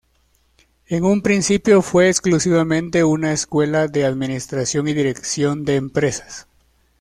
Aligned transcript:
En 0.87 1.05
un 1.05 1.21
principio 1.21 1.83
fue 1.83 2.09
exclusivamente 2.09 3.03
una 3.03 3.33
escuela 3.33 3.85
de 3.87 4.03
Administración 4.03 4.87
y 4.87 4.93
Dirección 4.95 5.63
de 5.63 5.75
Empresas. 5.75 6.47